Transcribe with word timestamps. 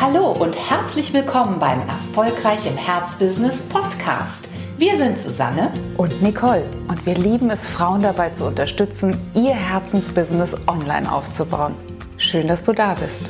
Hallo 0.00 0.32
und 0.32 0.56
herzlich 0.70 1.12
willkommen 1.12 1.58
beim 1.58 1.78
Erfolgreich 1.80 2.64
im 2.64 2.74
Herzbusiness 2.74 3.60
Podcast. 3.60 4.48
Wir 4.78 4.96
sind 4.96 5.20
Susanne 5.20 5.70
und 5.98 6.22
Nicole 6.22 6.64
und 6.88 7.04
wir 7.04 7.16
lieben 7.16 7.50
es, 7.50 7.66
Frauen 7.66 8.00
dabei 8.00 8.30
zu 8.30 8.46
unterstützen, 8.46 9.14
ihr 9.34 9.52
Herzensbusiness 9.52 10.56
online 10.66 11.12
aufzubauen. 11.12 11.74
Schön, 12.16 12.48
dass 12.48 12.62
du 12.62 12.72
da 12.72 12.94
bist. 12.94 13.26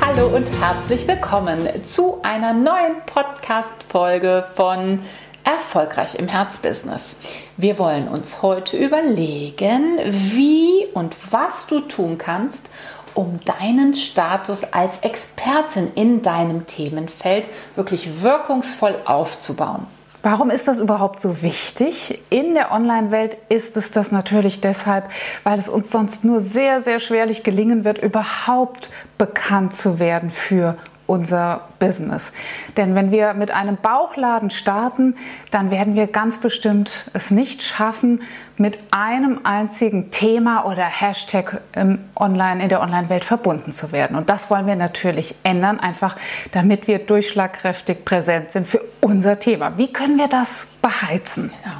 Hallo 0.00 0.34
und 0.34 0.48
herzlich 0.58 1.06
willkommen 1.06 1.68
zu 1.84 2.22
einer 2.22 2.54
neuen 2.54 3.02
Podcast-Folge 3.04 4.46
von 4.54 5.00
Erfolgreich 5.48 6.14
im 6.16 6.28
Herzbusiness. 6.28 7.16
Wir 7.56 7.78
wollen 7.78 8.06
uns 8.06 8.42
heute 8.42 8.76
überlegen, 8.76 9.98
wie 10.04 10.84
und 10.92 11.16
was 11.30 11.66
du 11.66 11.80
tun 11.80 12.18
kannst, 12.18 12.68
um 13.14 13.40
deinen 13.46 13.94
Status 13.94 14.62
als 14.64 14.98
Expertin 14.98 15.90
in 15.94 16.20
deinem 16.20 16.66
Themenfeld 16.66 17.48
wirklich 17.76 18.22
wirkungsvoll 18.22 18.96
aufzubauen. 19.06 19.86
Warum 20.22 20.50
ist 20.50 20.68
das 20.68 20.78
überhaupt 20.78 21.22
so 21.22 21.40
wichtig? 21.40 22.20
In 22.28 22.52
der 22.52 22.70
Online-Welt 22.70 23.38
ist 23.48 23.78
es 23.78 23.90
das 23.90 24.12
natürlich 24.12 24.60
deshalb, 24.60 25.08
weil 25.44 25.58
es 25.58 25.68
uns 25.70 25.90
sonst 25.90 26.24
nur 26.24 26.40
sehr, 26.40 26.82
sehr 26.82 27.00
schwerlich 27.00 27.42
gelingen 27.42 27.84
wird, 27.84 27.96
überhaupt 27.96 28.90
bekannt 29.16 29.74
zu 29.74 29.98
werden 29.98 30.30
für 30.30 30.76
unser 31.08 31.62
Business. 31.78 32.32
Denn 32.76 32.94
wenn 32.94 33.10
wir 33.10 33.32
mit 33.32 33.50
einem 33.50 33.76
Bauchladen 33.76 34.50
starten, 34.50 35.16
dann 35.50 35.70
werden 35.70 35.96
wir 35.96 36.06
ganz 36.06 36.38
bestimmt 36.38 37.10
es 37.14 37.30
nicht 37.30 37.62
schaffen, 37.62 38.22
mit 38.58 38.78
einem 38.90 39.40
einzigen 39.44 40.10
Thema 40.10 40.66
oder 40.66 40.82
Hashtag 40.82 41.62
Online, 42.14 42.62
in 42.62 42.68
der 42.68 42.82
Online-Welt 42.82 43.24
verbunden 43.24 43.72
zu 43.72 43.90
werden. 43.90 44.16
Und 44.16 44.28
das 44.28 44.50
wollen 44.50 44.66
wir 44.66 44.76
natürlich 44.76 45.34
ändern, 45.44 45.80
einfach 45.80 46.16
damit 46.52 46.86
wir 46.86 46.98
durchschlagkräftig 46.98 48.04
präsent 48.04 48.52
sind 48.52 48.66
für 48.66 48.82
unser 49.00 49.38
Thema. 49.38 49.78
Wie 49.78 49.92
können 49.92 50.18
wir 50.18 50.28
das 50.28 50.68
beheizen? 50.82 51.50
Genau. 51.62 51.76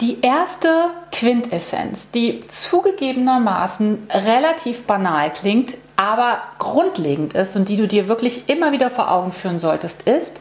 Die 0.00 0.20
erste 0.22 0.90
Quintessenz, 1.12 2.10
die 2.10 2.46
zugegebenermaßen 2.48 4.08
relativ 4.10 4.86
banal 4.86 5.30
klingt, 5.30 5.74
aber 5.96 6.38
grundlegend 6.58 7.34
ist 7.34 7.56
und 7.56 7.68
die 7.68 7.76
du 7.76 7.86
dir 7.86 8.08
wirklich 8.08 8.48
immer 8.48 8.72
wieder 8.72 8.90
vor 8.90 9.10
Augen 9.10 9.32
führen 9.32 9.58
solltest, 9.58 10.02
ist, 10.02 10.40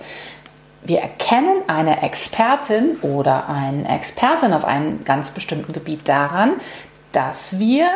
wir 0.84 1.00
erkennen 1.00 1.62
eine 1.68 2.02
Expertin 2.02 2.98
oder 3.02 3.48
einen 3.48 3.86
Expertin 3.86 4.54
auf 4.54 4.66
einem 4.66 5.06
ganz 5.06 5.30
bestimmten 5.32 5.72
Gebiet 5.72 6.10
daran, 6.10 6.54
dass 7.14 7.58
wir 7.58 7.88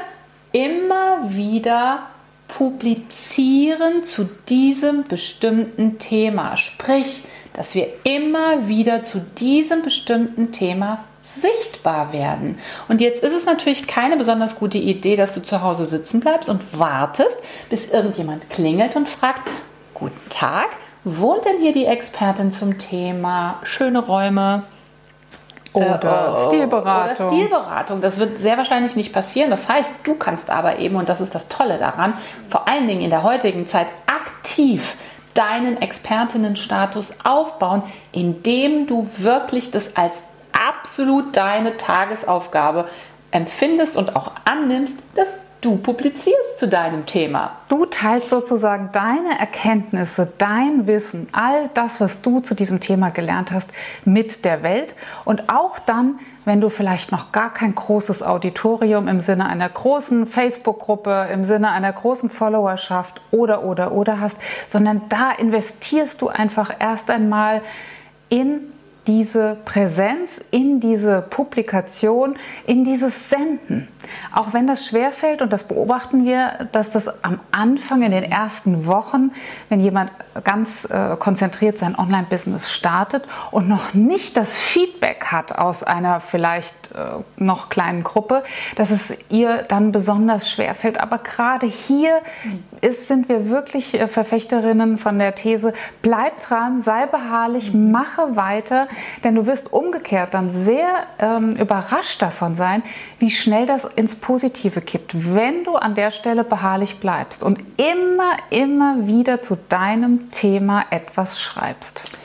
immer 0.54 1.30
wieder 1.30 2.04
publizieren 2.48 4.06
zu 4.06 4.30
diesem 4.48 5.04
bestimmten 5.04 6.00
Thema. 6.00 6.56
Sprich, 6.56 7.24
dass 7.54 7.76
wir 7.76 7.88
immer 8.04 8.68
wieder 8.68 9.04
zu 9.04 9.20
diesem 9.20 9.82
bestimmten 9.82 10.54
Thema 10.54 11.04
sichtbar 11.36 12.14
werden. 12.14 12.60
Und 12.88 13.02
jetzt 13.02 13.24
ist 13.24 13.34
es 13.34 13.46
natürlich 13.46 13.88
keine 13.88 14.18
besonders 14.18 14.58
gute 14.58 14.78
Idee, 14.78 15.16
dass 15.16 15.34
du 15.34 15.42
zu 15.42 15.62
Hause 15.62 15.86
sitzen 15.86 16.20
bleibst 16.20 16.50
und 16.50 16.62
wartest, 16.78 17.38
bis 17.70 17.88
irgendjemand 17.88 18.50
klingelt 18.50 18.96
und 18.96 19.10
fragt, 19.10 19.42
guten 19.94 20.30
Tag, 20.30 20.70
wohnt 21.04 21.46
denn 21.46 21.60
hier 21.60 21.74
die 21.74 21.86
Expertin 21.86 22.52
zum 22.52 22.78
Thema 22.78 23.60
schöne 23.64 24.00
Räume? 24.00 24.64
Oder 25.74 26.34
äh, 26.36 26.48
Stilberatung. 26.48 27.28
Oder 27.28 27.36
Stilberatung. 27.36 28.02
Das 28.02 28.18
wird 28.18 28.40
sehr 28.40 28.58
wahrscheinlich 28.58 28.96
nicht 28.96 29.14
passieren. 29.14 29.50
Das 29.50 29.68
heißt, 29.68 29.92
du 30.04 30.16
kannst 30.16 30.50
aber 30.50 30.80
eben, 30.80 30.96
und 30.96 31.08
das 31.10 31.22
ist 31.22 31.36
das 31.36 31.48
Tolle 31.48 31.78
daran, 31.78 32.14
vor 32.50 32.68
allen 32.68 32.88
Dingen 32.88 33.02
in 33.02 33.10
der 33.10 33.24
heutigen 33.24 33.68
Zeit 33.68 33.88
aktiv 34.08 34.98
deinen 35.34 35.80
Expertinnenstatus 35.80 37.14
aufbauen, 37.24 37.84
indem 38.12 38.88
du 38.88 39.08
wirklich 39.18 39.70
das 39.70 39.96
als 39.96 40.24
absolut 40.58 41.36
deine 41.36 41.78
Tagesaufgabe 41.78 42.88
empfindest 43.32 43.98
und 43.98 44.16
auch 44.16 44.32
annimmst, 44.46 45.00
dass 45.16 45.38
du 45.62 45.78
publizierst 45.78 46.60
zu 46.60 46.68
deinem 46.68 47.06
Thema. 47.06 47.52
Du 47.68 47.86
teilst 47.86 48.30
sozusagen 48.30 48.90
deine 48.94 49.40
Erkenntnisse, 49.40 50.32
dein 50.38 50.88
Wissen, 50.88 51.28
all 51.32 51.70
das, 51.74 52.00
was 52.00 52.22
du 52.22 52.42
zu 52.42 52.54
diesem 52.54 52.80
Thema 52.80 53.10
gelernt 53.10 53.52
hast, 53.52 53.70
mit 54.06 54.46
der 54.46 54.62
Welt. 54.64 54.96
Und 55.26 55.50
auch 55.50 55.80
dann, 55.80 56.20
wenn 56.46 56.62
du 56.62 56.70
vielleicht 56.70 57.12
noch 57.12 57.32
gar 57.32 57.54
kein 57.54 57.74
großes 57.74 58.24
Auditorium 58.24 59.08
im 59.08 59.20
Sinne 59.20 59.48
einer 59.48 59.68
großen 59.68 60.28
Facebook-Gruppe, 60.28 61.30
im 61.34 61.44
Sinne 61.44 61.72
einer 61.72 61.92
großen 61.92 62.30
Followerschaft 62.30 63.20
oder, 63.32 63.64
oder, 63.64 63.92
oder 63.92 64.20
hast, 64.20 64.38
sondern 64.68 65.02
da 65.10 65.32
investierst 65.32 66.22
du 66.22 66.30
einfach 66.30 66.72
erst 66.80 67.10
einmal 67.10 67.62
in 68.30 68.62
diese 69.08 69.58
Präsenz 69.66 70.42
in 70.52 70.80
diese 70.80 71.22
Publikation, 71.22 72.36
in 72.66 72.84
dieses 72.84 73.30
Senden. 73.30 73.88
Auch 74.34 74.54
wenn 74.54 74.68
das 74.68 74.86
schwerfällt, 74.86 75.42
und 75.42 75.52
das 75.52 75.66
beobachten 75.66 76.26
wir, 76.26 76.70
dass 76.72 76.92
das 76.92 77.24
am 77.24 77.40
Anfang 77.52 78.04
in 78.04 78.12
den 78.12 78.24
ersten 78.24 78.86
Wochen, 78.86 79.32
wenn 79.70 79.80
jemand 79.80 80.12
ganz 80.44 80.86
äh, 80.86 81.16
konzentriert 81.18 81.78
sein 81.78 81.98
Online-Business 81.98 82.72
startet 82.72 83.28
und 83.52 83.68
noch 83.68 83.94
nicht 83.94 84.38
das 84.38 84.56
Feedback 84.56 85.26
hat 85.26 85.58
aus 85.58 85.84
einer 85.84 86.20
vielleicht 86.20 86.92
äh, 86.92 87.22
noch 87.38 87.70
kleinen 87.70 88.04
Gruppe, 88.04 88.44
dass 88.76 88.92
es 88.92 89.18
ihr 89.30 89.64
dann 89.64 89.92
besonders 89.92 90.50
schwerfällt. 90.50 91.00
Aber 91.00 91.18
gerade 91.18 91.66
hier 91.66 92.20
ist, 92.82 93.08
sind 93.08 93.30
wir 93.30 93.50
wirklich 93.50 93.94
äh, 93.94 94.08
Verfechterinnen 94.08 94.98
von 94.98 95.20
der 95.20 95.36
These, 95.36 95.74
bleib 96.02 96.40
dran, 96.42 96.82
sei 96.82 97.06
beharrlich, 97.06 97.74
mache 97.74 98.36
weiter, 98.36 98.88
denn 99.24 99.36
du 99.36 99.46
wirst 99.46 99.72
umgekehrt 99.72 100.34
dann 100.34 100.50
sehr 100.50 101.06
ähm, 101.20 101.56
überrascht 101.56 102.22
davon 102.22 102.56
sein, 102.56 102.84
wie 103.20 103.32
schnell 103.32 103.66
das 103.66 103.86
ins 103.86 104.16
Positive 104.16 104.82
kippt, 104.82 105.34
wenn 105.34 105.64
du 105.64 105.76
an 105.76 105.96
der 105.96 106.12
Stelle 106.12 106.44
beharrlich 106.44 107.00
bleibst 107.00 107.44
und 107.44 107.60
immer, 107.78 108.38
immer 108.50 109.08
wieder 109.08 109.42
zu 109.42 109.58
deinem 109.70 110.32
Thema 110.32 110.86
etwas 110.90 111.42
schreibst. 111.42 112.17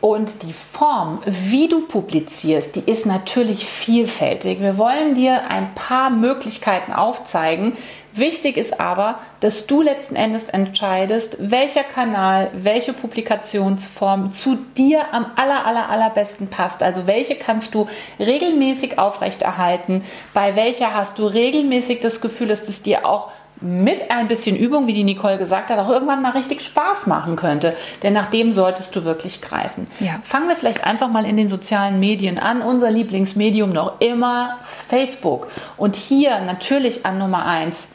Und 0.00 0.42
die 0.44 0.52
Form, 0.52 1.20
wie 1.26 1.68
du 1.68 1.80
publizierst, 1.80 2.76
die 2.76 2.90
ist 2.90 3.04
natürlich 3.04 3.66
vielfältig. 3.66 4.60
Wir 4.60 4.78
wollen 4.78 5.16
dir 5.16 5.50
ein 5.50 5.74
paar 5.74 6.10
Möglichkeiten 6.10 6.92
aufzeigen, 6.92 7.76
Wichtig 8.18 8.56
ist 8.56 8.80
aber, 8.80 9.20
dass 9.40 9.66
du 9.66 9.80
letzten 9.80 10.16
Endes 10.16 10.48
entscheidest, 10.48 11.36
welcher 11.38 11.84
Kanal, 11.84 12.50
welche 12.52 12.92
Publikationsform 12.92 14.32
zu 14.32 14.56
dir 14.76 15.12
am 15.12 15.26
aller, 15.36 15.64
aller, 15.64 15.88
allerbesten 15.88 16.48
passt. 16.48 16.82
Also 16.82 17.06
welche 17.06 17.36
kannst 17.36 17.74
du 17.74 17.86
regelmäßig 18.18 18.98
aufrechterhalten, 18.98 20.04
bei 20.34 20.56
welcher 20.56 20.94
hast 20.94 21.18
du 21.18 21.26
regelmäßig 21.26 22.00
das 22.00 22.20
Gefühl, 22.20 22.48
dass 22.48 22.68
es 22.68 22.82
dir 22.82 23.06
auch 23.06 23.30
mit 23.60 24.10
ein 24.10 24.28
bisschen 24.28 24.56
Übung, 24.56 24.86
wie 24.86 24.92
die 24.92 25.04
Nicole 25.04 25.38
gesagt 25.38 25.70
hat, 25.70 25.78
auch 25.78 25.88
irgendwann 25.88 26.22
mal 26.22 26.32
richtig 26.32 26.60
Spaß 26.60 27.06
machen 27.06 27.36
könnte. 27.36 27.74
Denn 28.02 28.12
nach 28.12 28.30
dem 28.30 28.52
solltest 28.52 28.94
du 28.94 29.04
wirklich 29.04 29.40
greifen. 29.40 29.86
Ja. 30.00 30.20
Fangen 30.22 30.48
wir 30.48 30.56
vielleicht 30.56 30.84
einfach 30.84 31.08
mal 31.08 31.24
in 31.24 31.36
den 31.36 31.48
sozialen 31.48 31.98
Medien 32.00 32.38
an. 32.38 32.62
Unser 32.62 32.90
Lieblingsmedium 32.90 33.70
noch 33.70 34.00
immer 34.00 34.58
Facebook. 34.88 35.48
Und 35.76 35.96
hier 35.96 36.40
natürlich 36.40 37.04
an 37.04 37.18
Nummer 37.18 37.46
eins 37.46 37.86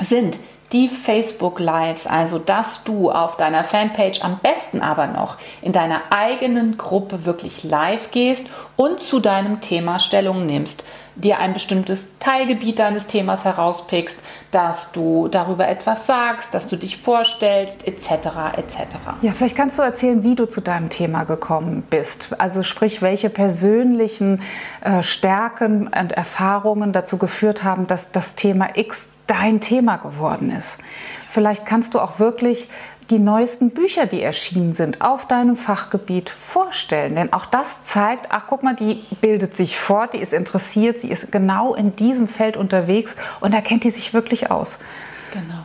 sind 0.00 0.38
die 0.72 0.88
Facebook 0.88 1.60
Lives, 1.60 2.06
also 2.06 2.38
dass 2.38 2.82
du 2.84 3.10
auf 3.10 3.36
deiner 3.36 3.62
Fanpage 3.62 4.24
am 4.24 4.38
besten 4.42 4.80
aber 4.80 5.06
noch 5.06 5.36
in 5.60 5.72
deiner 5.72 6.00
eigenen 6.10 6.78
Gruppe 6.78 7.26
wirklich 7.26 7.62
live 7.62 8.10
gehst 8.10 8.46
und 8.76 9.00
zu 9.00 9.20
deinem 9.20 9.60
Thema 9.60 9.98
Stellung 9.98 10.46
nimmst, 10.46 10.84
dir 11.14 11.38
ein 11.38 11.52
bestimmtes 11.52 12.06
Teilgebiet 12.20 12.78
deines 12.78 13.06
Themas 13.06 13.44
herauspickst, 13.44 14.20
dass 14.50 14.92
du 14.92 15.28
darüber 15.28 15.68
etwas 15.68 16.06
sagst, 16.06 16.54
dass 16.54 16.68
du 16.68 16.76
dich 16.76 16.98
vorstellst, 16.98 17.86
etc. 17.86 18.56
etc. 18.56 18.96
Ja, 19.22 19.32
vielleicht 19.32 19.56
kannst 19.56 19.78
du 19.78 19.82
erzählen, 19.82 20.22
wie 20.24 20.34
du 20.34 20.46
zu 20.46 20.60
deinem 20.60 20.88
Thema 20.88 21.24
gekommen 21.24 21.82
bist. 21.88 22.28
Also 22.38 22.62
sprich, 22.62 23.02
welche 23.02 23.30
persönlichen 23.30 24.42
äh, 24.80 25.02
Stärken 25.02 25.88
und 25.88 26.12
Erfahrungen 26.12 26.92
dazu 26.92 27.18
geführt 27.18 27.64
haben, 27.64 27.86
dass 27.86 28.10
das 28.12 28.34
Thema 28.34 28.70
X 28.74 29.10
dein 29.26 29.60
Thema 29.60 29.96
geworden 29.96 30.50
ist. 30.50 30.78
Vielleicht 31.28 31.64
kannst 31.64 31.94
du 31.94 32.00
auch 32.00 32.18
wirklich 32.18 32.68
die 33.10 33.18
neuesten 33.18 33.70
Bücher, 33.70 34.06
die 34.06 34.22
erschienen 34.22 34.72
sind, 34.72 35.00
auf 35.02 35.26
deinem 35.26 35.56
Fachgebiet 35.56 36.30
vorstellen. 36.30 37.16
Denn 37.16 37.32
auch 37.32 37.46
das 37.46 37.84
zeigt, 37.84 38.26
ach 38.30 38.44
guck 38.46 38.62
mal, 38.62 38.74
die 38.74 39.04
bildet 39.20 39.56
sich 39.56 39.78
fort, 39.78 40.14
die 40.14 40.18
ist 40.18 40.32
interessiert, 40.32 41.00
sie 41.00 41.10
ist 41.10 41.32
genau 41.32 41.74
in 41.74 41.96
diesem 41.96 42.28
Feld 42.28 42.56
unterwegs 42.56 43.16
und 43.40 43.52
da 43.52 43.60
kennt 43.60 43.84
die 43.84 43.90
sich 43.90 44.14
wirklich 44.14 44.50
aus. 44.50 44.78
Genau. 45.32 45.61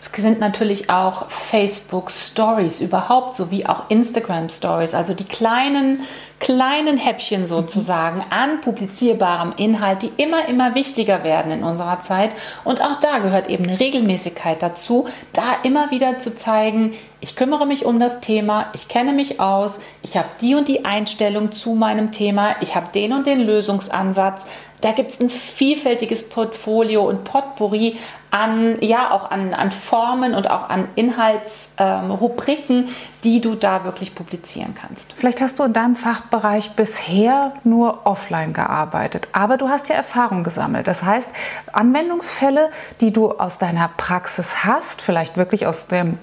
Es 0.00 0.10
sind 0.22 0.40
natürlich 0.40 0.90
auch 0.90 1.30
Facebook 1.30 2.10
Stories 2.10 2.80
überhaupt, 2.80 3.36
sowie 3.36 3.66
auch 3.66 3.88
Instagram 3.88 4.48
Stories, 4.48 4.94
also 4.94 5.14
die 5.14 5.24
kleinen 5.24 6.02
kleinen 6.40 6.98
Häppchen 6.98 7.46
sozusagen 7.46 8.24
an 8.30 8.60
publizierbarem 8.60 9.54
Inhalt, 9.56 10.02
die 10.02 10.12
immer, 10.16 10.48
immer 10.48 10.74
wichtiger 10.74 11.24
werden 11.24 11.50
in 11.50 11.64
unserer 11.64 12.00
Zeit. 12.00 12.30
Und 12.64 12.82
auch 12.82 13.00
da 13.00 13.18
gehört 13.18 13.48
eben 13.48 13.64
eine 13.64 13.80
Regelmäßigkeit 13.80 14.62
dazu, 14.62 15.08
da 15.32 15.56
immer 15.62 15.90
wieder 15.90 16.18
zu 16.18 16.36
zeigen, 16.36 16.94
ich 17.20 17.34
kümmere 17.34 17.66
mich 17.66 17.84
um 17.84 17.98
das 17.98 18.20
Thema, 18.20 18.66
ich 18.74 18.86
kenne 18.86 19.12
mich 19.12 19.40
aus, 19.40 19.80
ich 20.02 20.16
habe 20.16 20.28
die 20.40 20.54
und 20.54 20.68
die 20.68 20.84
Einstellung 20.84 21.50
zu 21.50 21.74
meinem 21.74 22.12
Thema, 22.12 22.54
ich 22.60 22.76
habe 22.76 22.92
den 22.94 23.12
und 23.12 23.26
den 23.26 23.40
Lösungsansatz. 23.40 24.46
Da 24.80 24.92
gibt 24.92 25.12
es 25.12 25.20
ein 25.20 25.30
vielfältiges 25.30 26.28
Portfolio 26.28 27.08
und 27.08 27.24
Potpourri 27.24 27.98
an, 28.30 28.76
ja, 28.80 29.10
auch 29.10 29.30
an, 29.30 29.54
an 29.54 29.70
Formen 29.70 30.34
und 30.34 30.50
auch 30.50 30.68
an 30.68 30.88
Inhaltsrubriken, 30.96 32.76
ähm, 32.84 32.88
die 33.24 33.40
du 33.40 33.54
da 33.54 33.84
wirklich 33.84 34.14
publizieren 34.14 34.74
kannst. 34.78 35.14
Vielleicht 35.14 35.40
hast 35.40 35.58
du 35.58 35.64
in 35.64 35.72
deinem 35.72 35.96
Fachbereich 35.96 36.72
bisher 36.72 37.54
nur 37.64 38.06
offline 38.06 38.52
gearbeitet, 38.52 39.28
aber 39.32 39.56
du 39.56 39.68
hast 39.68 39.88
ja 39.88 39.94
Erfahrung 39.94 40.44
gesammelt. 40.44 40.86
Das 40.86 41.02
heißt, 41.02 41.28
Anwendungsfälle, 41.72 42.70
die 43.00 43.12
du 43.12 43.32
aus 43.32 43.58
deiner 43.58 43.90
Praxis 43.96 44.64
hast, 44.64 45.00
vielleicht 45.00 45.36
wirklich 45.36 45.66
aus 45.66 45.86
dem 45.86 46.18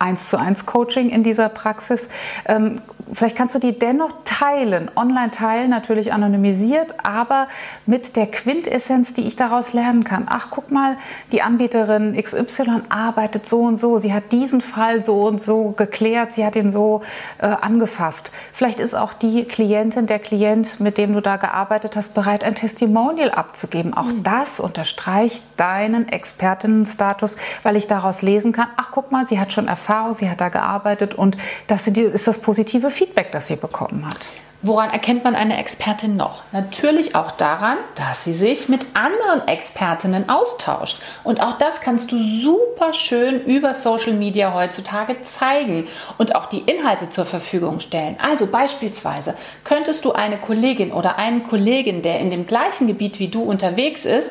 1 0.00 0.28
zu 0.28 0.38
1 0.38 0.66
Coaching 0.66 1.08
in 1.08 1.22
dieser 1.22 1.48
Praxis. 1.48 2.08
Ähm, 2.46 2.82
vielleicht 3.14 3.36
kannst 3.36 3.54
du 3.54 3.58
die 3.58 3.78
dennoch 3.78 4.10
teilen, 4.24 4.90
online 4.96 5.30
teilen, 5.30 5.70
natürlich 5.70 6.12
anonymisiert, 6.12 6.94
aber 7.02 7.48
mit 7.86 8.16
der 8.16 8.26
Quintessenz, 8.26 9.14
die 9.14 9.26
ich 9.26 9.36
daraus 9.36 9.72
lernen 9.72 10.04
kann. 10.04 10.26
Ach, 10.28 10.48
guck 10.50 10.70
mal, 10.70 10.96
die 11.32 11.42
Anbieterin 11.42 12.16
XY 12.20 12.82
arbeitet 12.88 13.48
so 13.48 13.62
und 13.62 13.78
so, 13.78 13.98
sie 13.98 14.12
hat 14.12 14.32
diesen 14.32 14.60
Fall 14.60 15.02
so 15.04 15.26
und 15.26 15.42
so 15.42 15.72
geklärt, 15.72 16.32
sie 16.32 16.44
hat 16.44 16.56
ihn 16.56 16.72
so 16.72 17.02
äh, 17.38 17.46
angefasst. 17.46 18.30
Vielleicht 18.52 18.80
ist 18.80 18.94
auch 18.94 19.12
die 19.12 19.44
Klientin, 19.44 20.06
der 20.06 20.18
Klient, 20.18 20.80
mit 20.80 20.98
dem 20.98 21.12
du 21.12 21.20
da 21.20 21.36
gearbeitet 21.36 21.96
hast, 21.96 22.14
bereit, 22.14 22.44
ein 22.44 22.54
Testimonial 22.54 23.30
abzugeben. 23.30 23.94
Auch 23.94 24.06
mhm. 24.06 24.22
das 24.22 24.60
unterstreicht 24.60 25.42
deinen 25.56 26.08
Expertinnenstatus, 26.08 27.36
weil 27.62 27.76
ich 27.76 27.86
daraus 27.86 28.22
lesen 28.22 28.52
kann, 28.52 28.68
ach, 28.76 28.88
guck 28.92 29.12
mal, 29.12 29.26
sie 29.26 29.38
hat 29.38 29.52
schon 29.52 29.68
Erfahrung 29.68 30.14
sie 30.14 30.30
hat 30.30 30.40
da 30.40 30.48
gearbeitet 30.48 31.14
und 31.14 31.36
das 31.66 31.86
ist 31.86 32.26
das 32.26 32.38
positive 32.38 32.90
Feedback, 32.90 33.03
das 33.34 33.46
sie 33.46 33.56
bekommen 33.56 34.06
hat. 34.06 34.18
Woran 34.66 34.88
erkennt 34.88 35.24
man 35.24 35.36
eine 35.36 35.58
Expertin 35.58 36.16
noch? 36.16 36.42
Natürlich 36.50 37.14
auch 37.14 37.32
daran, 37.32 37.76
dass 37.96 38.24
sie 38.24 38.32
sich 38.32 38.66
mit 38.70 38.86
anderen 38.94 39.46
Expertinnen 39.46 40.30
austauscht. 40.30 41.02
Und 41.22 41.42
auch 41.42 41.58
das 41.58 41.82
kannst 41.82 42.10
du 42.10 42.16
super 42.18 42.94
schön 42.94 43.44
über 43.44 43.74
Social 43.74 44.14
Media 44.14 44.54
heutzutage 44.54 45.22
zeigen 45.22 45.86
und 46.16 46.34
auch 46.34 46.46
die 46.46 46.60
Inhalte 46.60 47.10
zur 47.10 47.26
Verfügung 47.26 47.80
stellen. 47.80 48.16
Also 48.26 48.46
beispielsweise 48.46 49.34
könntest 49.64 50.02
du 50.06 50.12
eine 50.12 50.38
Kollegin 50.38 50.92
oder 50.92 51.18
einen 51.18 51.46
Kollegen, 51.46 52.00
der 52.00 52.20
in 52.20 52.30
dem 52.30 52.46
gleichen 52.46 52.86
Gebiet 52.86 53.18
wie 53.18 53.28
du 53.28 53.42
unterwegs 53.42 54.06
ist, 54.06 54.30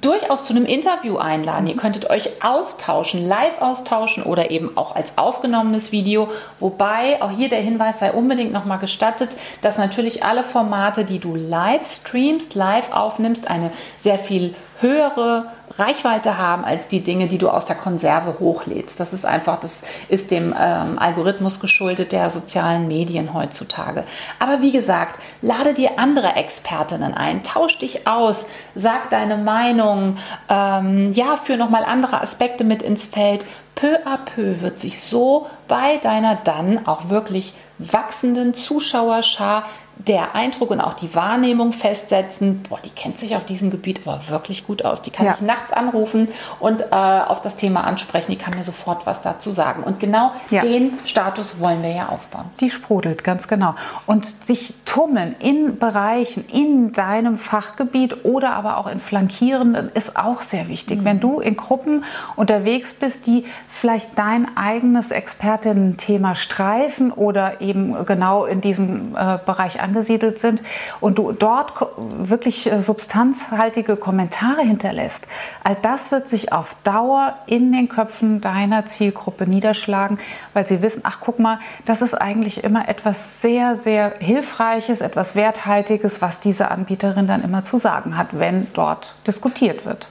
durchaus 0.00 0.46
zu 0.46 0.54
einem 0.54 0.64
Interview 0.64 1.18
einladen. 1.18 1.66
Ihr 1.66 1.76
könntet 1.76 2.08
euch 2.08 2.42
austauschen, 2.42 3.28
live 3.28 3.60
austauschen 3.60 4.22
oder 4.22 4.50
eben 4.50 4.78
auch 4.78 4.96
als 4.96 5.18
aufgenommenes 5.18 5.92
Video. 5.92 6.30
Wobei 6.58 7.20
auch 7.20 7.30
hier 7.30 7.50
der 7.50 7.60
Hinweis 7.60 7.98
sei 7.98 8.12
unbedingt 8.12 8.54
nochmal 8.54 8.78
gestattet, 8.78 9.36
dass 9.60 9.73
dass 9.74 9.78
natürlich 9.84 10.24
alle 10.24 10.44
Formate, 10.44 11.04
die 11.04 11.18
du 11.18 11.34
live 11.34 11.84
streamst, 11.84 12.54
live 12.54 12.92
aufnimmst, 12.92 13.50
eine 13.50 13.72
sehr 13.98 14.20
viel 14.20 14.54
höhere 14.80 15.46
Reichweite 15.78 16.38
haben 16.38 16.64
als 16.64 16.86
die 16.86 17.00
Dinge, 17.00 17.26
die 17.26 17.38
du 17.38 17.48
aus 17.48 17.64
der 17.64 17.74
Konserve 17.74 18.38
hochlädst. 18.38 19.00
Das 19.00 19.12
ist 19.12 19.26
einfach, 19.26 19.58
das 19.58 19.72
ist 20.08 20.30
dem 20.30 20.54
ähm, 20.56 20.98
Algorithmus 20.98 21.58
geschuldet 21.58 22.12
der 22.12 22.30
sozialen 22.30 22.86
Medien 22.86 23.34
heutzutage. 23.34 24.04
Aber 24.38 24.62
wie 24.62 24.70
gesagt, 24.70 25.18
lade 25.42 25.74
dir 25.74 25.98
andere 25.98 26.36
Expertinnen 26.36 27.14
ein, 27.14 27.42
tausch 27.42 27.76
dich 27.78 28.06
aus, 28.06 28.46
sag 28.76 29.10
deine 29.10 29.38
Meinung, 29.38 30.18
ähm, 30.48 31.12
ja, 31.14 31.36
führ 31.36 31.56
nochmal 31.56 31.84
andere 31.84 32.20
Aspekte 32.20 32.62
mit 32.62 32.82
ins 32.82 33.04
Feld. 33.04 33.44
Peu 33.74 33.96
à 34.06 34.18
peu 34.18 34.60
wird 34.60 34.80
sich 34.80 35.00
so 35.00 35.48
bei 35.66 35.98
deiner 35.98 36.36
dann 36.36 36.86
auch 36.86 37.08
wirklich 37.08 37.54
wachsenden 37.78 38.54
Zuschauerschar 38.54 39.64
der 39.96 40.34
Eindruck 40.34 40.70
und 40.70 40.80
auch 40.80 40.94
die 40.94 41.14
Wahrnehmung 41.14 41.72
festsetzen, 41.72 42.62
boah, 42.68 42.78
die 42.84 42.90
kennt 42.90 43.18
sich 43.18 43.36
auf 43.36 43.44
diesem 43.44 43.70
Gebiet 43.70 44.02
aber 44.04 44.28
wirklich 44.28 44.66
gut 44.66 44.84
aus. 44.84 45.02
Die 45.02 45.10
kann 45.10 45.26
ja. 45.26 45.34
ich 45.34 45.40
nachts 45.40 45.72
anrufen 45.72 46.28
und 46.60 46.80
äh, 46.80 46.84
auf 46.94 47.40
das 47.40 47.56
Thema 47.56 47.84
ansprechen. 47.84 48.32
Die 48.32 48.38
kann 48.38 48.54
mir 48.56 48.64
sofort 48.64 49.06
was 49.06 49.20
dazu 49.20 49.50
sagen. 49.50 49.82
Und 49.82 50.00
genau 50.00 50.32
ja. 50.50 50.62
den 50.62 50.98
Status 51.06 51.60
wollen 51.60 51.82
wir 51.82 51.92
ja 51.92 52.08
aufbauen. 52.08 52.46
Die 52.60 52.70
sprudelt, 52.70 53.24
ganz 53.24 53.48
genau. 53.48 53.74
Und 54.06 54.26
sich 54.44 54.74
tummeln 54.84 55.36
in 55.38 55.78
Bereichen 55.78 56.44
in 56.48 56.92
deinem 56.92 57.38
Fachgebiet 57.38 58.24
oder 58.24 58.52
aber 58.52 58.78
auch 58.78 58.86
in 58.86 59.00
flankierenden 59.00 59.90
ist 59.94 60.16
auch 60.16 60.42
sehr 60.42 60.68
wichtig. 60.68 61.00
Mhm. 61.00 61.04
Wenn 61.04 61.20
du 61.20 61.40
in 61.40 61.56
Gruppen 61.56 62.04
unterwegs 62.36 62.94
bist, 62.94 63.26
die 63.26 63.44
vielleicht 63.68 64.18
dein 64.18 64.56
eigenes 64.56 65.10
Expertinnen-Thema 65.10 66.34
streifen 66.34 67.10
oder 67.12 67.60
eben 67.60 68.04
genau 68.06 68.44
in 68.44 68.60
diesem 68.60 69.16
äh, 69.16 69.38
Bereich 69.44 69.80
angesiedelt 69.84 70.40
sind 70.40 70.60
und 71.00 71.18
du 71.18 71.32
dort 71.32 71.72
wirklich 71.96 72.70
äh, 72.70 72.82
substanzhaltige 72.82 73.96
Kommentare 73.96 74.62
hinterlässt, 74.62 75.28
all 75.62 75.76
das 75.80 76.10
wird 76.10 76.28
sich 76.28 76.52
auf 76.52 76.76
Dauer 76.82 77.36
in 77.46 77.70
den 77.70 77.88
Köpfen 77.88 78.40
deiner 78.40 78.86
Zielgruppe 78.86 79.46
niederschlagen, 79.46 80.18
weil 80.54 80.66
sie 80.66 80.82
wissen, 80.82 81.02
ach 81.04 81.18
guck 81.20 81.38
mal, 81.38 81.60
das 81.84 82.02
ist 82.02 82.14
eigentlich 82.14 82.64
immer 82.64 82.88
etwas 82.88 83.40
sehr, 83.40 83.76
sehr 83.76 84.14
Hilfreiches, 84.18 85.00
etwas 85.00 85.36
Werthaltiges, 85.36 86.20
was 86.20 86.40
diese 86.40 86.70
Anbieterin 86.70 87.26
dann 87.26 87.44
immer 87.44 87.62
zu 87.62 87.78
sagen 87.78 88.16
hat, 88.16 88.28
wenn 88.32 88.66
dort 88.72 89.14
diskutiert 89.26 89.84
wird. 89.84 90.08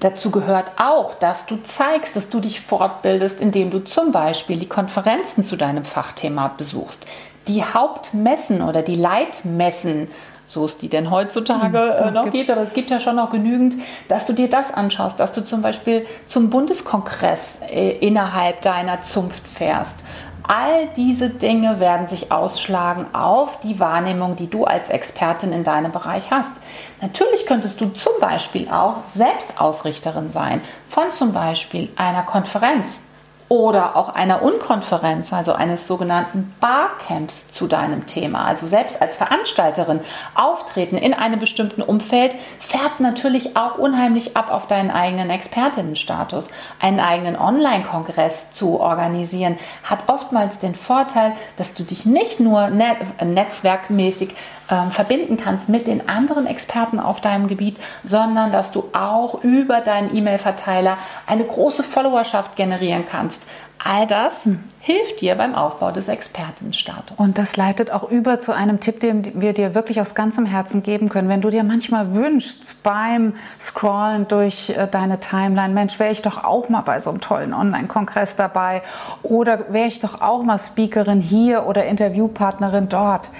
Dazu 0.00 0.30
gehört 0.30 0.72
auch, 0.76 1.14
dass 1.14 1.46
du 1.46 1.56
zeigst, 1.62 2.16
dass 2.16 2.28
du 2.28 2.40
dich 2.40 2.60
fortbildest, 2.60 3.40
indem 3.40 3.70
du 3.70 3.78
zum 3.80 4.12
Beispiel 4.12 4.58
die 4.58 4.68
Konferenzen 4.68 5.42
zu 5.42 5.56
deinem 5.56 5.84
Fachthema 5.84 6.48
besuchst 6.48 7.06
die 7.48 7.64
Hauptmessen 7.64 8.62
oder 8.62 8.82
die 8.82 8.96
Leitmessen, 8.96 10.08
so 10.46 10.64
es 10.64 10.78
die 10.78 10.88
denn 10.88 11.10
heutzutage 11.10 11.98
hm, 11.98 12.08
äh, 12.08 12.10
noch 12.10 12.30
gibt, 12.30 12.50
aber 12.50 12.62
es 12.62 12.72
gibt 12.72 12.90
ja 12.90 13.00
schon 13.00 13.16
noch 13.16 13.30
genügend, 13.30 13.74
dass 14.08 14.26
du 14.26 14.32
dir 14.32 14.48
das 14.48 14.72
anschaust, 14.72 15.18
dass 15.18 15.32
du 15.32 15.44
zum 15.44 15.62
Beispiel 15.62 16.06
zum 16.26 16.50
Bundeskongress 16.50 17.60
äh, 17.68 17.98
innerhalb 17.98 18.62
deiner 18.62 19.02
Zunft 19.02 19.46
fährst. 19.46 20.00
All 20.48 20.86
diese 20.94 21.28
Dinge 21.28 21.80
werden 21.80 22.06
sich 22.06 22.30
ausschlagen 22.30 23.06
auf 23.12 23.58
die 23.60 23.80
Wahrnehmung, 23.80 24.36
die 24.36 24.48
du 24.48 24.64
als 24.64 24.88
Expertin 24.88 25.52
in 25.52 25.64
deinem 25.64 25.90
Bereich 25.90 26.30
hast. 26.30 26.52
Natürlich 27.00 27.46
könntest 27.46 27.80
du 27.80 27.88
zum 27.88 28.12
Beispiel 28.20 28.68
auch 28.70 28.98
Selbstausrichterin 29.08 30.30
sein 30.30 30.60
von 30.88 31.10
zum 31.10 31.32
Beispiel 31.32 31.88
einer 31.96 32.22
Konferenz 32.22 33.00
oder 33.48 33.96
auch 33.96 34.08
einer 34.08 34.42
Unkonferenz, 34.42 35.32
also 35.32 35.52
eines 35.52 35.86
sogenannten 35.86 36.52
Barcamps 36.60 37.48
zu 37.52 37.68
deinem 37.68 38.06
Thema. 38.06 38.44
Also 38.44 38.66
selbst 38.66 39.00
als 39.00 39.16
Veranstalterin 39.16 40.00
auftreten 40.34 40.96
in 40.96 41.14
einem 41.14 41.38
bestimmten 41.38 41.82
Umfeld 41.82 42.34
färbt 42.58 42.98
natürlich 42.98 43.56
auch 43.56 43.78
unheimlich 43.78 44.36
ab 44.36 44.50
auf 44.50 44.66
deinen 44.66 44.90
eigenen 44.90 45.30
Expertinnenstatus. 45.30 46.48
Einen 46.80 46.98
eigenen 46.98 47.38
Online-Kongress 47.38 48.50
zu 48.50 48.80
organisieren 48.80 49.58
hat 49.84 50.08
oftmals 50.08 50.58
den 50.58 50.74
Vorteil, 50.74 51.32
dass 51.56 51.74
du 51.74 51.84
dich 51.84 52.04
nicht 52.04 52.40
nur 52.40 52.68
net 52.68 52.96
netzwerkmäßig 53.22 54.34
äh, 54.68 54.90
verbinden 54.90 55.36
kannst 55.36 55.68
mit 55.68 55.86
den 55.86 56.08
anderen 56.08 56.46
Experten 56.46 56.98
auf 56.98 57.20
deinem 57.20 57.46
Gebiet, 57.46 57.76
sondern 58.04 58.52
dass 58.52 58.72
du 58.72 58.84
auch 58.92 59.42
über 59.42 59.80
deinen 59.80 60.14
E-Mail-Verteiler 60.14 60.98
eine 61.26 61.44
große 61.44 61.82
Followerschaft 61.82 62.56
generieren 62.56 63.04
kannst. 63.08 63.42
All 63.78 64.06
das 64.06 64.44
hm. 64.44 64.58
hilft 64.80 65.20
dir 65.20 65.34
beim 65.36 65.54
Aufbau 65.54 65.92
des 65.92 66.08
Expertenstatus. 66.08 67.16
Und 67.18 67.38
das 67.38 67.56
leitet 67.56 67.92
auch 67.92 68.10
über 68.10 68.40
zu 68.40 68.52
einem 68.52 68.80
Tipp, 68.80 69.00
den 69.00 69.40
wir 69.40 69.52
dir 69.52 69.74
wirklich 69.74 70.00
aus 70.00 70.14
ganzem 70.14 70.46
Herzen 70.46 70.82
geben 70.82 71.08
können. 71.08 71.28
Wenn 71.28 71.42
du 71.42 71.50
dir 71.50 71.62
manchmal 71.62 72.14
wünschst 72.14 72.82
beim 72.82 73.34
Scrollen 73.60 74.26
durch 74.26 74.70
äh, 74.70 74.88
deine 74.90 75.20
Timeline, 75.20 75.74
Mensch, 75.74 75.98
wäre 76.00 76.10
ich 76.10 76.22
doch 76.22 76.42
auch 76.42 76.68
mal 76.68 76.80
bei 76.80 76.98
so 76.98 77.10
einem 77.10 77.20
tollen 77.20 77.54
Online-Kongress 77.54 78.34
dabei 78.34 78.82
oder 79.22 79.72
wäre 79.72 79.86
ich 79.86 80.00
doch 80.00 80.20
auch 80.20 80.42
mal 80.42 80.58
Speakerin 80.58 81.20
hier 81.20 81.66
oder 81.66 81.84
Interviewpartnerin 81.84 82.88
dort 82.88 83.30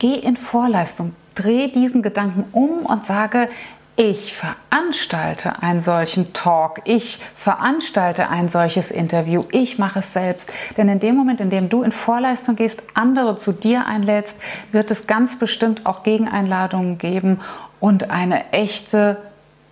geh 0.00 0.16
in 0.16 0.36
Vorleistung, 0.36 1.14
dreh 1.36 1.68
diesen 1.68 2.02
Gedanken 2.02 2.44
um 2.50 2.84
und 2.84 3.06
sage, 3.06 3.48
ich 3.94 4.34
veranstalte 4.34 5.62
einen 5.62 5.82
solchen 5.82 6.32
Talk, 6.32 6.80
ich 6.84 7.20
veranstalte 7.36 8.30
ein 8.30 8.48
solches 8.48 8.90
Interview, 8.90 9.44
ich 9.52 9.78
mache 9.78 9.98
es 9.98 10.14
selbst. 10.14 10.50
Denn 10.78 10.88
in 10.88 11.00
dem 11.00 11.16
Moment, 11.16 11.40
in 11.40 11.50
dem 11.50 11.68
du 11.68 11.82
in 11.82 11.92
Vorleistung 11.92 12.56
gehst, 12.56 12.82
andere 12.94 13.36
zu 13.36 13.52
dir 13.52 13.86
einlädst, 13.86 14.36
wird 14.72 14.90
es 14.90 15.06
ganz 15.06 15.38
bestimmt 15.38 15.84
auch 15.84 16.02
Gegeneinladungen 16.02 16.96
geben 16.96 17.40
und 17.78 18.10
eine 18.10 18.52
echte 18.52 19.18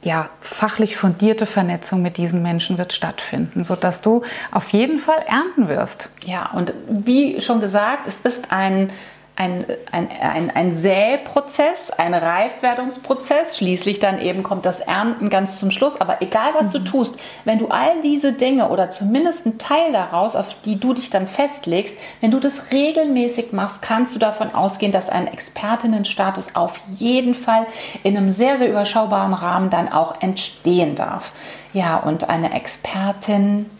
ja, 0.02 0.28
fachlich 0.40 0.96
fundierte 0.96 1.46
Vernetzung 1.46 2.02
mit 2.02 2.18
diesen 2.18 2.42
Menschen 2.42 2.78
wird 2.78 2.92
stattfinden, 2.92 3.64
sodass 3.64 4.00
du 4.00 4.22
auf 4.52 4.68
jeden 4.70 5.00
Fall 5.00 5.24
ernten 5.26 5.68
wirst. 5.68 6.10
Ja, 6.24 6.50
und 6.52 6.72
wie 6.88 7.40
schon 7.40 7.60
gesagt, 7.60 8.06
es 8.06 8.20
ist 8.20 8.52
ein 8.52 8.90
ein, 9.38 9.64
ein, 9.92 10.08
ein, 10.20 10.50
ein 10.50 10.74
Säprozess, 10.74 11.92
ein 11.92 12.12
Reifwerdungsprozess. 12.12 13.56
Schließlich 13.56 14.00
dann 14.00 14.20
eben 14.20 14.42
kommt 14.42 14.66
das 14.66 14.80
Ernten 14.80 15.30
ganz 15.30 15.58
zum 15.58 15.70
Schluss. 15.70 16.00
Aber 16.00 16.20
egal, 16.20 16.54
was 16.54 16.66
mhm. 16.66 16.72
du 16.72 16.78
tust, 16.80 17.14
wenn 17.44 17.60
du 17.60 17.68
all 17.68 18.00
diese 18.02 18.32
Dinge 18.32 18.68
oder 18.68 18.90
zumindest 18.90 19.46
einen 19.46 19.56
Teil 19.56 19.92
daraus, 19.92 20.34
auf 20.34 20.56
die 20.64 20.80
du 20.80 20.92
dich 20.92 21.10
dann 21.10 21.28
festlegst, 21.28 21.96
wenn 22.20 22.32
du 22.32 22.40
das 22.40 22.72
regelmäßig 22.72 23.52
machst, 23.52 23.80
kannst 23.80 24.12
du 24.16 24.18
davon 24.18 24.52
ausgehen, 24.52 24.90
dass 24.90 25.08
ein 25.08 25.28
Expertinnenstatus 25.28 26.56
auf 26.56 26.80
jeden 26.88 27.36
Fall 27.36 27.68
in 28.02 28.16
einem 28.16 28.32
sehr, 28.32 28.58
sehr 28.58 28.68
überschaubaren 28.68 29.34
Rahmen 29.34 29.70
dann 29.70 29.88
auch 29.88 30.20
entstehen 30.20 30.96
darf. 30.96 31.32
Ja, 31.72 31.98
und 31.98 32.28
eine 32.28 32.54
Expertin 32.54 33.70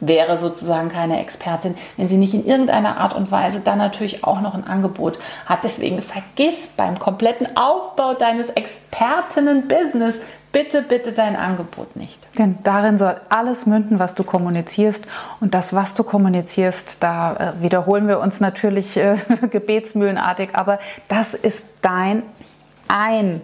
wäre 0.00 0.38
sozusagen 0.38 0.88
keine 0.88 1.20
Expertin, 1.20 1.76
wenn 1.96 2.08
sie 2.08 2.16
nicht 2.16 2.34
in 2.34 2.46
irgendeiner 2.46 2.98
Art 2.98 3.14
und 3.14 3.30
Weise 3.30 3.60
dann 3.60 3.78
natürlich 3.78 4.24
auch 4.24 4.40
noch 4.40 4.54
ein 4.54 4.66
Angebot 4.66 5.18
hat. 5.46 5.64
Deswegen 5.64 6.02
vergiss 6.02 6.68
beim 6.68 6.98
kompletten 6.98 7.56
Aufbau 7.56 8.14
deines 8.14 8.50
Expertinnen-Business 8.50 10.20
bitte, 10.52 10.82
bitte 10.82 11.12
dein 11.12 11.36
Angebot 11.36 11.96
nicht. 11.96 12.26
Denn 12.38 12.56
darin 12.62 12.98
soll 12.98 13.16
alles 13.28 13.66
münden, 13.66 13.98
was 13.98 14.14
du 14.14 14.24
kommunizierst. 14.24 15.06
Und 15.40 15.54
das, 15.54 15.72
was 15.72 15.94
du 15.94 16.04
kommunizierst, 16.04 17.02
da 17.02 17.54
äh, 17.58 17.62
wiederholen 17.62 18.08
wir 18.08 18.20
uns 18.20 18.40
natürlich 18.40 18.96
äh, 18.96 19.16
gebetsmühlenartig, 19.50 20.50
aber 20.54 20.78
das 21.08 21.34
ist 21.34 21.66
dein 21.82 22.22
ein 22.88 23.42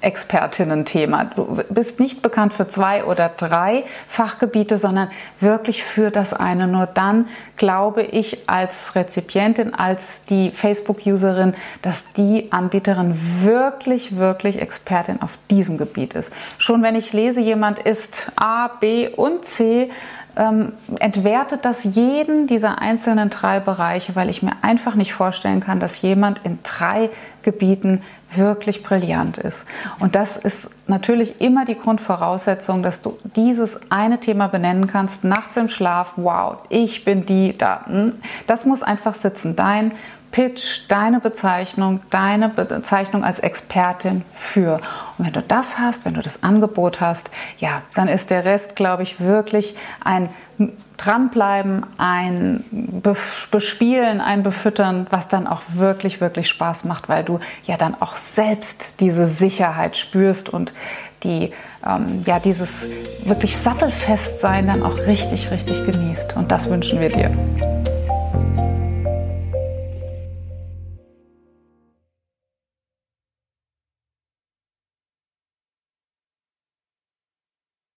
Expertinnen-Thema. 0.00 1.24
Du 1.34 1.62
bist 1.70 1.98
nicht 1.98 2.22
bekannt 2.22 2.54
für 2.54 2.68
zwei 2.68 3.04
oder 3.04 3.28
drei 3.28 3.84
Fachgebiete, 4.06 4.78
sondern 4.78 5.10
wirklich 5.40 5.82
für 5.82 6.10
das 6.10 6.32
eine. 6.32 6.68
Nur 6.68 6.86
dann 6.86 7.28
glaube 7.56 8.02
ich 8.02 8.48
als 8.48 8.94
Rezipientin, 8.94 9.74
als 9.74 10.24
die 10.26 10.52
Facebook-Userin, 10.52 11.54
dass 11.82 12.12
die 12.12 12.52
Anbieterin 12.52 13.18
wirklich, 13.42 14.16
wirklich 14.16 14.62
Expertin 14.62 15.20
auf 15.20 15.38
diesem 15.50 15.78
Gebiet 15.78 16.14
ist. 16.14 16.32
Schon 16.58 16.82
wenn 16.82 16.94
ich 16.94 17.12
lese, 17.12 17.40
jemand 17.40 17.80
ist 17.80 18.30
A, 18.36 18.68
B 18.68 19.08
und 19.08 19.44
C, 19.44 19.90
ähm, 20.36 20.74
entwertet 21.00 21.64
das 21.64 21.82
jeden 21.82 22.46
dieser 22.46 22.80
einzelnen 22.80 23.28
drei 23.28 23.58
Bereiche, 23.58 24.14
weil 24.14 24.30
ich 24.30 24.42
mir 24.42 24.52
einfach 24.62 24.94
nicht 24.94 25.12
vorstellen 25.12 25.60
kann, 25.60 25.80
dass 25.80 26.00
jemand 26.00 26.40
in 26.44 26.60
drei 26.62 27.10
Gebieten 27.42 28.02
wirklich 28.34 28.82
brillant 28.82 29.38
ist. 29.38 29.66
Und 29.98 30.14
das 30.14 30.36
ist 30.36 30.70
natürlich 30.88 31.40
immer 31.40 31.64
die 31.64 31.78
Grundvoraussetzung, 31.78 32.82
dass 32.82 33.02
du 33.02 33.18
dieses 33.36 33.80
eine 33.90 34.20
Thema 34.20 34.48
benennen 34.48 34.86
kannst, 34.86 35.24
nachts 35.24 35.56
im 35.56 35.68
Schlaf, 35.68 36.12
wow, 36.16 36.62
ich 36.68 37.04
bin 37.04 37.26
die 37.26 37.56
da. 37.56 37.86
Hm, 37.86 38.14
das 38.46 38.64
muss 38.64 38.82
einfach 38.82 39.14
sitzen. 39.14 39.56
Dein 39.56 39.92
Pitch, 40.30 40.82
deine 40.88 41.20
Bezeichnung, 41.20 42.00
deine 42.10 42.48
Bezeichnung 42.48 43.24
als 43.24 43.38
Expertin 43.38 44.24
für. 44.32 44.80
Und 45.16 45.26
wenn 45.26 45.32
du 45.32 45.42
das 45.42 45.78
hast, 45.78 46.04
wenn 46.04 46.14
du 46.14 46.22
das 46.22 46.42
Angebot 46.42 47.00
hast, 47.00 47.30
ja, 47.58 47.82
dann 47.94 48.08
ist 48.08 48.30
der 48.30 48.44
Rest, 48.44 48.76
glaube 48.76 49.02
ich, 49.02 49.20
wirklich 49.20 49.74
ein 50.04 50.28
Dranbleiben, 50.96 51.86
ein 51.96 52.64
Bespielen, 53.50 54.20
ein 54.20 54.42
Befüttern, 54.42 55.06
was 55.10 55.28
dann 55.28 55.46
auch 55.46 55.62
wirklich, 55.74 56.20
wirklich 56.20 56.48
Spaß 56.48 56.84
macht, 56.84 57.08
weil 57.08 57.24
du 57.24 57.40
ja 57.64 57.76
dann 57.76 57.94
auch 58.00 58.16
selbst 58.16 59.00
diese 59.00 59.26
Sicherheit 59.28 59.96
spürst 59.96 60.48
und 60.48 60.72
die, 61.22 61.52
ähm, 61.86 62.22
ja, 62.26 62.38
dieses 62.38 62.86
wirklich 63.24 63.56
sattelfest 63.56 64.40
sein 64.40 64.66
dann 64.66 64.82
auch 64.82 64.98
richtig, 65.06 65.50
richtig 65.50 65.84
genießt. 65.86 66.36
Und 66.36 66.50
das 66.50 66.68
wünschen 66.68 67.00
wir 67.00 67.10
dir. 67.10 67.30